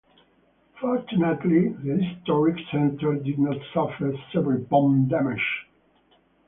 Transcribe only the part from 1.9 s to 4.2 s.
historic centre did not suffer